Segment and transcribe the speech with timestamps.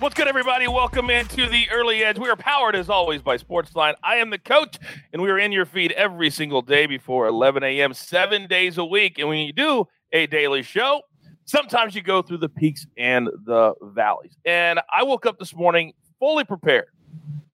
[0.00, 0.68] What's good, everybody?
[0.68, 2.20] Welcome into the early edge.
[2.20, 3.94] We are powered, as always, by Sportsline.
[4.00, 4.78] I am the coach,
[5.12, 8.84] and we are in your feed every single day before 11 a.m., seven days a
[8.84, 9.18] week.
[9.18, 11.02] And when you do a daily show,
[11.46, 14.36] sometimes you go through the peaks and the valleys.
[14.44, 16.90] And I woke up this morning fully prepared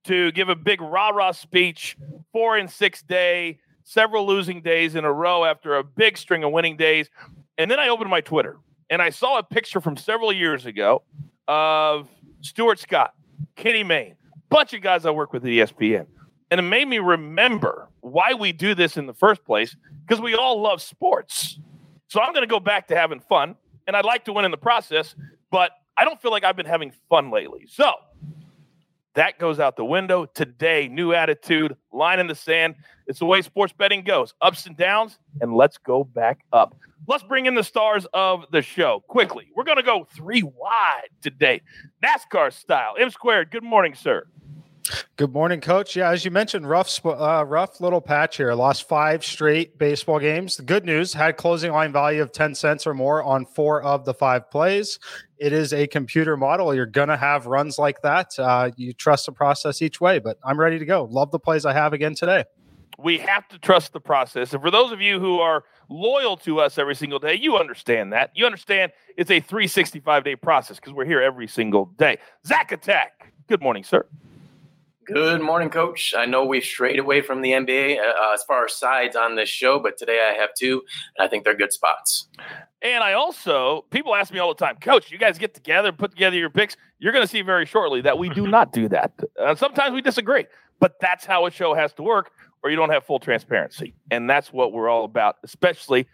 [0.03, 1.97] to give a big rah rah speech,
[2.31, 6.51] four and six day, several losing days in a row after a big string of
[6.51, 7.09] winning days.
[7.57, 8.59] And then I opened my Twitter
[8.91, 11.01] and I saw a picture from several years ago
[11.47, 12.07] of
[12.45, 13.15] Stuart Scott,
[13.55, 14.15] Kenny Mayne,
[14.49, 16.05] bunch of guys I work with at ESPN.
[16.51, 20.35] And it made me remember why we do this in the first place because we
[20.35, 21.59] all love sports.
[22.07, 23.55] So I'm going to go back to having fun,
[23.87, 25.15] and I'd like to win in the process,
[25.49, 27.65] but I don't feel like I've been having fun lately.
[27.67, 27.91] So
[29.15, 30.87] that goes out the window today.
[30.87, 32.75] New attitude, line in the sand.
[33.07, 36.75] It's the way sports betting goes ups and downs, and let's go back up.
[37.07, 39.49] Let's bring in the stars of the show quickly.
[39.55, 41.61] We're going to go three wide today,
[42.03, 42.95] NASCAR style.
[42.99, 44.25] M squared, good morning, sir.
[45.15, 45.95] Good morning, Coach.
[45.95, 48.53] Yeah, as you mentioned, rough, uh, rough little patch here.
[48.53, 50.57] Lost five straight baseball games.
[50.57, 54.05] The good news had closing line value of ten cents or more on four of
[54.05, 54.99] the five plays.
[55.37, 56.73] It is a computer model.
[56.73, 58.37] You're gonna have runs like that.
[58.39, 61.07] Uh, you trust the process each way, but I'm ready to go.
[61.11, 62.45] Love the plays I have again today.
[62.97, 66.61] We have to trust the process, and for those of you who are loyal to
[66.61, 68.31] us every single day, you understand that.
[68.33, 72.17] You understand it's a 365 day process because we're here every single day.
[72.45, 73.33] Zach Attack.
[73.47, 74.05] Good morning, sir.
[75.05, 76.15] Good morning, Coach.
[76.17, 79.49] I know we've strayed away from the NBA uh, as far as sides on this
[79.49, 80.81] show, but today I have two,
[81.15, 82.27] and I think they're good spots.
[82.81, 86.11] And I also, people ask me all the time, Coach, you guys get together, put
[86.11, 86.75] together your picks.
[86.97, 89.11] You're going to see very shortly that we do not do that.
[89.39, 90.47] Uh, sometimes we disagree,
[90.79, 92.31] but that's how a show has to work,
[92.63, 93.93] or you don't have full transparency.
[94.09, 96.07] And that's what we're all about, especially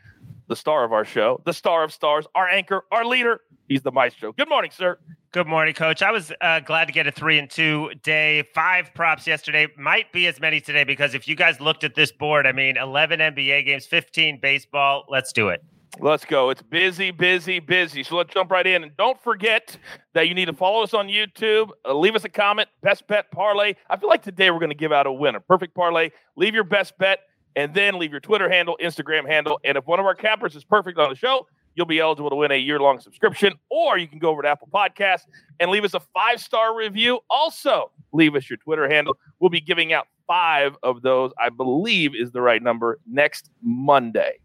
[0.51, 3.39] the star of our show, the star of stars, our anchor, our leader.
[3.69, 4.33] He's the maestro.
[4.33, 4.99] Good morning, sir.
[5.31, 6.01] Good morning, Coach.
[6.01, 8.43] I was uh, glad to get a three and two day.
[8.53, 12.11] Five props yesterday might be as many today because if you guys looked at this
[12.11, 15.05] board, I mean, eleven NBA games, fifteen baseball.
[15.07, 15.63] Let's do it.
[16.01, 16.49] Let's go.
[16.49, 18.03] It's busy, busy, busy.
[18.03, 18.83] So let's jump right in.
[18.83, 19.77] And don't forget
[20.13, 21.69] that you need to follow us on YouTube.
[21.85, 22.67] Uh, leave us a comment.
[22.81, 23.75] Best bet parlay.
[23.89, 25.39] I feel like today we're going to give out a winner.
[25.39, 26.09] Perfect parlay.
[26.35, 27.19] Leave your best bet
[27.55, 29.59] and then leave your Twitter handle, Instagram handle.
[29.63, 32.35] And if one of our cappers is perfect on the show, you'll be eligible to
[32.35, 33.53] win a year long subscription.
[33.69, 35.25] Or you can go over to Apple Podcasts
[35.59, 37.19] and leave us a five star review.
[37.29, 39.17] Also, leave us your Twitter handle.
[39.39, 44.39] We'll be giving out five of those, I believe is the right number, next Monday.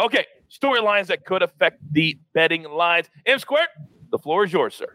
[0.00, 3.08] Okay, storylines that could affect the betting lines.
[3.26, 3.68] M Square,
[4.10, 4.92] the floor is yours, sir.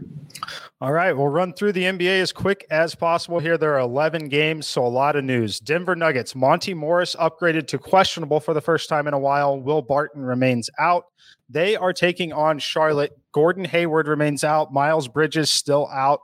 [0.82, 3.58] All right, we'll run through the NBA as quick as possible here.
[3.58, 5.60] There are 11 games, so a lot of news.
[5.60, 9.60] Denver Nuggets, Monte Morris upgraded to questionable for the first time in a while.
[9.60, 11.06] Will Barton remains out.
[11.50, 13.14] They are taking on Charlotte.
[13.32, 14.74] Gordon Hayward remains out.
[14.74, 16.20] Miles Bridges still out.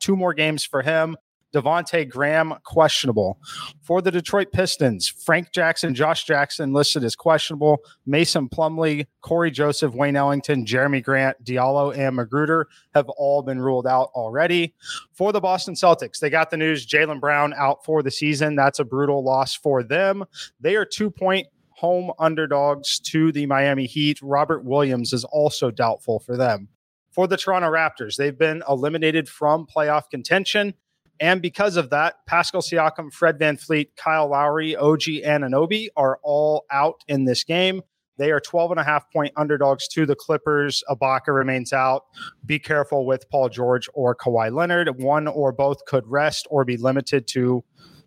[0.00, 1.16] Two more games for him.
[1.52, 3.38] Devonte Graham questionable.
[3.82, 7.78] For the Detroit Pistons, Frank Jackson, Josh Jackson listed as questionable.
[8.06, 13.86] Mason Plumlee, Cory Joseph, Wayne Ellington, Jerami Grant, Diallo, and McGruder have all been ruled
[13.86, 14.74] out already.
[15.12, 18.54] For the Boston Celtics, they got the news Jaylen Brown out for the season.
[18.56, 20.24] That's a brutal loss for them.
[20.60, 24.20] They are two point home underdogs to the Miami Heat.
[24.22, 26.68] Robert Williams is also doubtful for them.
[27.10, 30.74] For the Toronto Raptors, they've been eliminated from playoff contention.
[31.20, 37.04] And because of that, Pascal Siakam, Fred VanVleet, Kyle Lowry, OG Anunoby are all out
[37.08, 37.82] in this game.
[38.16, 40.82] They are 12 and a half point underdogs to the Clippers.
[40.90, 42.04] Ibaka remains out.
[42.44, 45.02] Be careful with Paul George or Kawhi Leonard.
[45.02, 47.64] One or both could rest or be limited to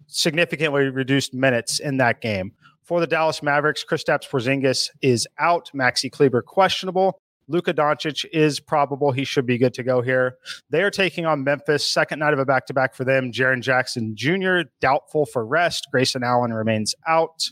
[0.07, 2.51] significantly reduced minutes in that game.
[2.83, 5.71] For the Dallas Mavericks, Kristaps Porzingis is out.
[5.73, 7.19] Maxi Kleber questionable.
[7.47, 9.11] Luka Doncic is probable.
[9.11, 10.37] He should be good to go here.
[10.69, 11.85] They are taking on Memphis.
[11.85, 13.31] Second night of a back to back for them.
[13.31, 15.87] Jaren Jackson Jr., doubtful for rest.
[15.91, 17.49] Grayson Allen remains out.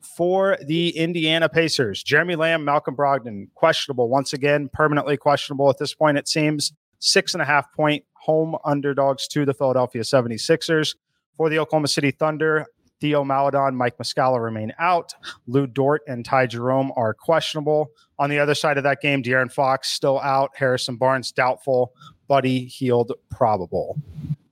[0.00, 5.94] For the Indiana Pacers, Jeremy Lamb, Malcolm Brogdon, questionable once again, permanently questionable at this
[5.94, 6.72] point, it seems.
[6.98, 10.96] Six and a half point home underdogs to the Philadelphia 76ers.
[11.36, 12.66] For the Oklahoma City Thunder,
[13.00, 15.14] Theo Maledon, Mike Muscala remain out.
[15.46, 17.90] Lu Dort and Ty Jerome are questionable.
[18.18, 20.50] On the other side of that game, De'Aaron Fox still out.
[20.56, 21.92] Harrison Barnes doubtful.
[22.26, 23.96] Buddy Hield probable.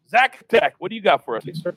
[0.09, 1.75] Zach Attack, what do you got for us, sir?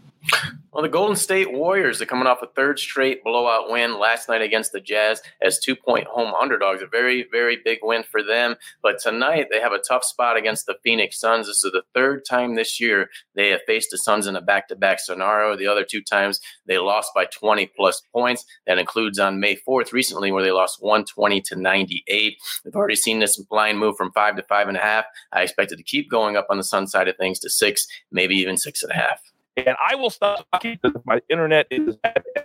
[0.71, 4.41] Well, the Golden State Warriors are coming off a third straight blowout win last night
[4.41, 6.81] against the Jazz as two point home underdogs.
[6.81, 8.55] A very, very big win for them.
[8.83, 11.47] But tonight they have a tough spot against the Phoenix Suns.
[11.47, 14.67] This is the third time this year they have faced the Suns in a back
[14.67, 15.57] to back scenario.
[15.57, 18.45] The other two times they lost by 20 plus points.
[18.67, 22.37] That includes on May 4th recently, where they lost 120 to 98.
[22.63, 25.05] We've already seen this line move from five to five and a half.
[25.33, 27.87] I expect it to keep going up on the Sun side of things to six,
[28.11, 29.19] maybe even six and a half
[29.57, 31.97] and I will stop talking because my internet is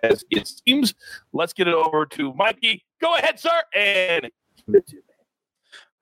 [0.02, 0.94] as it seems.
[1.32, 2.84] Let's get it over to Mikey.
[3.00, 4.30] Go ahead, sir, and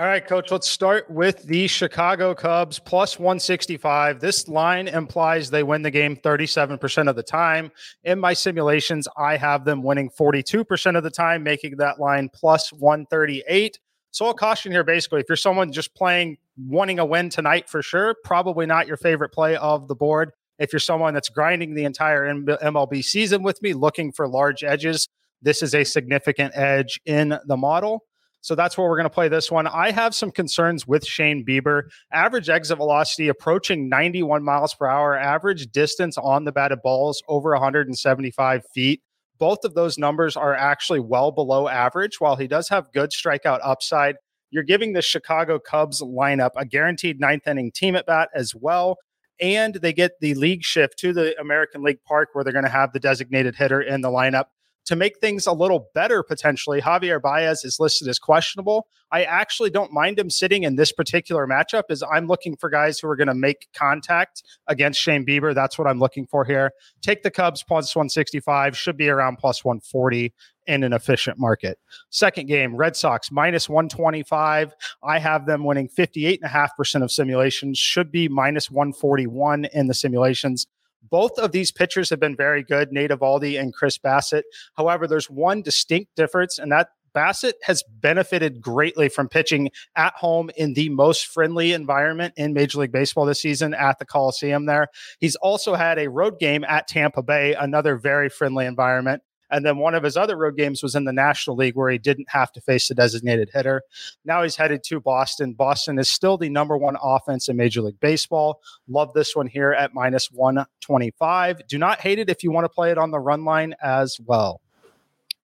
[0.00, 4.18] all right, coach, let's start with the Chicago Cubs plus 165.
[4.18, 7.70] This line implies they win the game 37% of the time.
[8.02, 12.72] In my simulations, I have them winning 42% of the time, making that line plus
[12.72, 13.78] 138.
[14.10, 17.80] So I'll caution here basically if you're someone just playing wanting a win tonight for
[17.80, 20.32] sure, probably not your favorite play of the board.
[20.62, 25.08] If you're someone that's grinding the entire MLB season with me, looking for large edges,
[25.42, 28.04] this is a significant edge in the model.
[28.42, 29.66] So that's where we're going to play this one.
[29.66, 31.90] I have some concerns with Shane Bieber.
[32.12, 37.50] Average exit velocity approaching 91 miles per hour, average distance on the batted balls over
[37.50, 39.02] 175 feet.
[39.38, 42.20] Both of those numbers are actually well below average.
[42.20, 44.14] While he does have good strikeout upside,
[44.50, 48.98] you're giving the Chicago Cubs lineup a guaranteed ninth inning team at bat as well
[49.42, 52.70] and they get the league shift to the American League Park where they're going to
[52.70, 54.44] have the designated hitter in the lineup
[54.84, 56.80] to make things a little better potentially.
[56.80, 58.86] Javier Baez is listed as questionable.
[59.10, 62.98] I actually don't mind him sitting in this particular matchup as I'm looking for guys
[62.98, 65.54] who are going to make contact against Shane Bieber.
[65.54, 66.72] That's what I'm looking for here.
[67.00, 70.32] Take the Cubs plus 165, should be around plus 140
[70.66, 71.78] in an efficient market.
[72.10, 74.74] Second game, Red Sox minus 125.
[75.02, 80.66] I have them winning 58.5% of simulations, should be minus 141 in the simulations.
[81.10, 84.44] Both of these pitchers have been very good, Nate Eovaldi and Chris Bassitt.
[84.76, 90.50] However, there's one distinct difference, and that Bassitt has benefited greatly from pitching at home
[90.56, 94.88] in the most friendly environment in Major League Baseball this season at the Coliseum there.
[95.18, 99.22] He's also had a road game at Tampa Bay, another very friendly environment.
[99.52, 101.98] And then one of his other road games was in the National League where he
[101.98, 103.82] didn't have to face the designated hitter.
[104.24, 105.52] Now he's headed to Boston.
[105.52, 108.60] Boston is still the number one offense in Major League Baseball.
[108.88, 111.66] Love this one here at minus 125.
[111.68, 114.18] Do not hate it if you want to play it on the run line as
[114.24, 114.60] well.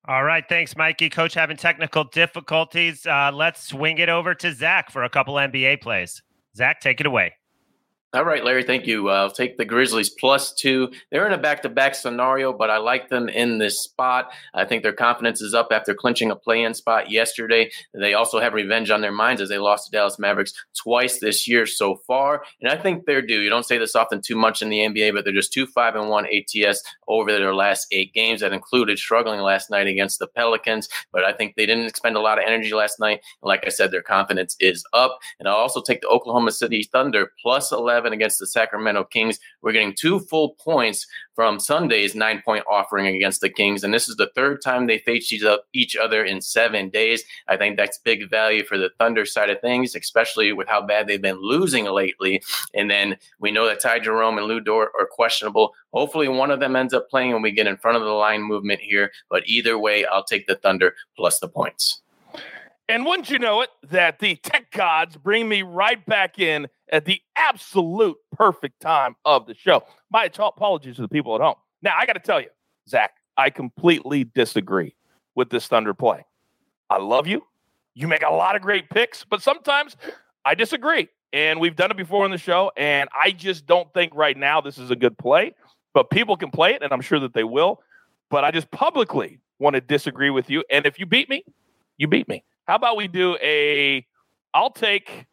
[0.07, 0.45] All right.
[0.49, 1.11] Thanks, Mikey.
[1.11, 3.05] Coach having technical difficulties.
[3.05, 6.23] Uh, let's swing it over to Zach for a couple NBA plays.
[6.57, 7.35] Zach, take it away.
[8.15, 9.11] All right, Larry, thank you.
[9.11, 10.91] Uh, I'll take the Grizzlies plus two.
[11.11, 14.33] They're in a back to back scenario, but I like them in this spot.
[14.55, 17.71] I think their confidence is up after clinching a play in spot yesterday.
[17.93, 21.47] They also have revenge on their minds as they lost to Dallas Mavericks twice this
[21.47, 22.45] year so far.
[22.63, 23.41] And I think they're due.
[23.41, 25.97] You don't say this often too much in the NBA, but they're just 2 5
[25.97, 28.41] and 1 ATS over their last eight games.
[28.41, 32.21] That included struggling last night against the Pelicans, but I think they didn't expend a
[32.21, 33.21] lot of energy last night.
[33.43, 35.19] And like I said, their confidence is up.
[35.39, 39.41] And I'll also take the Oklahoma City Thunder plus 11 11 against the Sacramento Kings.
[39.61, 43.83] We're getting two full points from Sunday's nine point offering against the Kings.
[43.83, 45.35] And this is the third time they faced
[45.73, 47.25] each other in seven days.
[47.49, 51.09] I think that's big value for the Thunder side of things, especially with how bad
[51.09, 52.41] they've been losing lately.
[52.73, 55.75] And then we know that Ty Jerome and Lu Dort are questionable.
[55.93, 58.43] Hopefully, one of them ends up playing and we get in front of the line
[58.43, 59.11] movement here.
[59.29, 62.01] But either way, I'll take the Thunder plus the points.
[62.89, 67.05] And wouldn't you know it, that the tech gods bring me right back in at
[67.05, 69.85] the absolute perfect time of the show.
[70.11, 71.57] My apologies to the people at home.
[71.83, 72.49] Now, I got to tell you,
[72.89, 74.97] Zach, I completely disagree
[75.35, 76.25] with this Thunder play.
[76.89, 77.45] I love you.
[77.95, 79.97] You make a lot of great picks, but sometimes
[80.45, 81.09] I disagree.
[81.33, 82.73] And we've done it before in the show.
[82.77, 85.53] And I just don't think right now this is a good play.
[85.93, 87.83] But people can play it, and I'm sure that they will.
[88.31, 90.65] But I just publicly want to disagree with you.
[90.71, 91.45] And if you beat me,
[91.99, 92.45] you beat me.
[92.69, 94.07] How about we do a
[94.53, 95.25] I'll take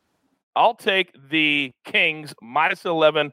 [0.56, 3.28] I'll take the Kings minus 11,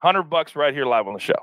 [0.00, 1.34] 100 bucks right here live on the show.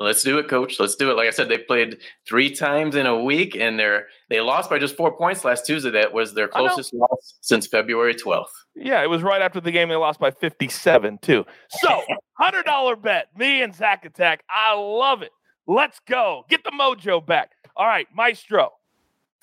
[0.00, 0.80] Let's do it, coach.
[0.80, 1.16] Let's do it.
[1.16, 4.80] Like I said, they played three times in a week and they're they lost by
[4.80, 5.90] just four points last Tuesday.
[5.90, 8.48] That was their closest loss since February 12th.
[8.74, 11.46] Yeah, it was right after the game they lost by 57, too.
[11.68, 12.02] So,
[12.40, 14.42] $100 bet, me and Zach Attack.
[14.50, 15.30] I love it.
[15.68, 16.44] Let's go.
[16.50, 17.52] Get the mojo back.
[17.76, 18.72] All right, Maestro.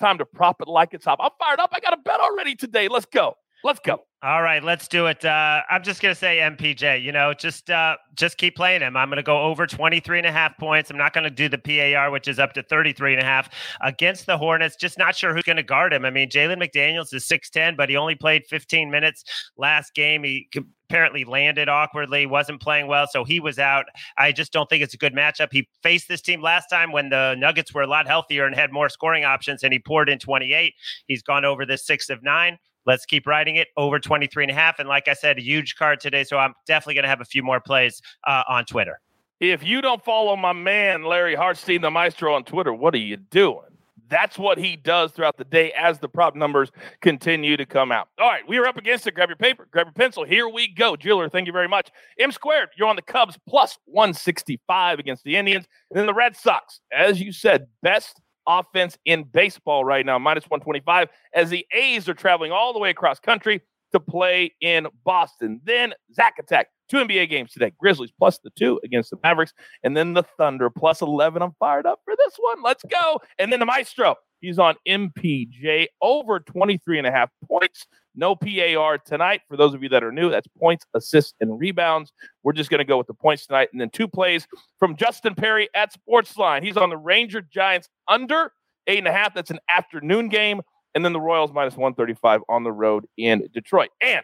[0.02, 1.20] Time to prop it like it's hot.
[1.22, 1.70] I'm fired up.
[1.72, 2.88] I got a bet already today.
[2.88, 3.36] Let's go.
[3.62, 4.02] Let's go.
[4.24, 5.24] All right, let's do it.
[5.24, 8.96] Uh, I'm just going to say MPJ, you know, just uh, just keep playing him.
[8.96, 10.90] I'm going to go over 23 and a half points.
[10.90, 13.50] I'm not going to do the PAR, which is up to 33 and a half
[13.80, 14.76] against the Hornets.
[14.76, 16.04] Just not sure who's going to guard him.
[16.04, 19.24] I mean, Jalen McDaniels is 6'10, but he only played 15 minutes
[19.56, 20.22] last game.
[20.22, 20.48] He
[20.88, 23.86] apparently landed awkwardly, wasn't playing well, so he was out.
[24.18, 25.48] I just don't think it's a good matchup.
[25.50, 28.70] He faced this team last time when the Nuggets were a lot healthier and had
[28.70, 30.74] more scoring options, and he poured in 28.
[31.08, 32.58] He's gone over this six of nine.
[32.86, 34.78] Let's keep riding it over 23 and a half.
[34.78, 36.24] And like I said, a huge card today.
[36.24, 39.00] So I'm definitely going to have a few more plays uh, on Twitter.
[39.40, 43.16] If you don't follow my man, Larry Hartstein, the maestro on Twitter, what are you
[43.16, 43.66] doing?
[44.08, 46.70] That's what he does throughout the day as the prop numbers
[47.00, 48.08] continue to come out.
[48.20, 49.14] All right, we are up against it.
[49.14, 50.22] Grab your paper, grab your pencil.
[50.22, 50.94] Here we go.
[50.96, 51.90] Jeweler, thank you very much.
[52.20, 55.64] M squared, you're on the Cubs plus 165 against the Indians.
[55.90, 60.44] And then the Red Sox, as you said, best offense in baseball right now, minus
[60.44, 65.60] 125, as the A's are traveling all the way across country to play in Boston.
[65.64, 67.72] Then Zach Attack, two NBA games today.
[67.78, 71.42] Grizzlies plus the two against the Mavericks, and then the Thunder plus 11.
[71.42, 72.62] I'm fired up for this one.
[72.62, 73.20] Let's go.
[73.38, 77.86] And then the Maestro, he's on MPJ over 23 and a half points.
[78.14, 79.40] No PAR tonight.
[79.48, 82.12] For those of you that are new, that's points, assists, and rebounds.
[82.42, 83.70] We're just going to go with the points tonight.
[83.72, 84.46] And then two plays
[84.78, 86.62] from Justin Perry at Sportsline.
[86.62, 88.52] He's on the Ranger Giants under
[88.86, 89.32] eight and a half.
[89.32, 90.60] That's an afternoon game.
[90.94, 93.88] And then the Royals minus 135 on the road in Detroit.
[94.02, 94.22] And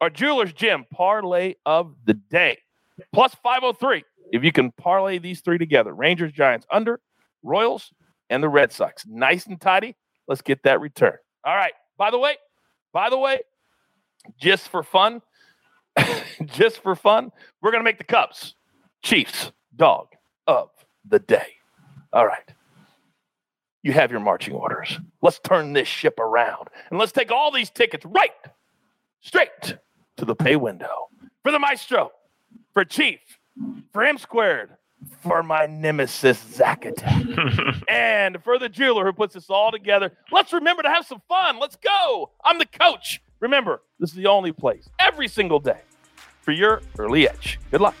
[0.00, 2.58] our Jewelers Gym parlay of the day
[3.12, 4.04] plus 503.
[4.32, 7.00] If you can parlay these three together Rangers, Giants under,
[7.42, 7.90] Royals,
[8.30, 9.04] and the Red Sox.
[9.06, 9.96] Nice and tidy.
[10.26, 11.16] Let's get that return.
[11.44, 11.72] All right.
[11.96, 12.36] By the way,
[12.92, 13.40] by the way,
[14.40, 15.22] just for fun,
[16.44, 18.54] just for fun, we're going to make the Cubs
[19.02, 20.08] Chiefs dog
[20.46, 20.70] of
[21.08, 21.54] the day.
[22.12, 22.54] All right.
[23.82, 24.98] You have your marching orders.
[25.22, 28.30] Let's turn this ship around and let's take all these tickets right
[29.20, 29.76] straight
[30.16, 31.08] to the pay window
[31.42, 32.10] for the maestro,
[32.74, 33.20] for Chief,
[33.92, 34.70] for M squared,
[35.20, 37.24] for my nemesis Zach Attack,
[37.88, 40.12] and for the jeweler who puts this all together.
[40.32, 41.58] Let's remember to have some fun.
[41.58, 42.30] Let's go.
[42.44, 43.20] I'm the coach.
[43.40, 45.80] Remember, this is the only place every single day
[46.42, 47.60] for your early edge.
[47.70, 47.94] Good luck.